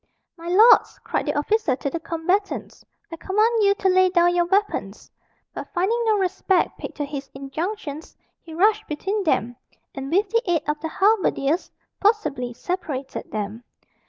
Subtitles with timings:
[0.35, 4.45] "My lords!" cried the officer to the combatants, "I command you to lay down your
[4.45, 5.11] weapons."
[5.53, 9.55] But finding no respect paid to his injunctions, he rushed between them,
[9.93, 11.69] and with the aid of the halberdiers,
[12.01, 13.63] forcibly separated them.